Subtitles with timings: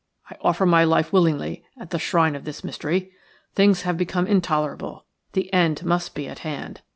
[0.31, 3.11] I offer my life willingly at the shrine of this mystery.
[3.53, 6.81] Things have become intolerable; the end must be at hand.